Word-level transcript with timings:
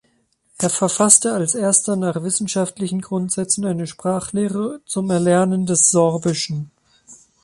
Er 0.57 0.71
verfasste 0.71 1.31
als 1.33 1.53
erster 1.53 1.95
nach 1.95 2.23
wissenschaftlichen 2.23 3.01
Grundsätzen 3.01 3.65
eine 3.65 3.85
Sprachlehre 3.85 4.81
zum 4.87 5.11
Erlernen 5.11 5.67
des 5.67 5.91
Sorbischen. 5.91 6.71